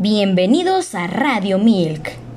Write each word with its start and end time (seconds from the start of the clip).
Bienvenidos 0.00 0.94
a 0.94 1.08
Radio 1.08 1.58
Milk. 1.58 2.27